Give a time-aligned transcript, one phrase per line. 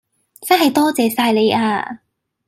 [0.41, 2.01] 真係多謝晒你呀